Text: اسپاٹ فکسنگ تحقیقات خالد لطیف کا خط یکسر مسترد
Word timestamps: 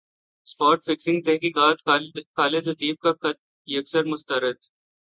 اسپاٹ 0.47 0.79
فکسنگ 0.85 1.21
تحقیقات 1.21 1.77
خالد 2.35 2.67
لطیف 2.67 2.95
کا 2.99 3.11
خط 3.13 3.37
یکسر 3.67 4.03
مسترد 4.05 4.57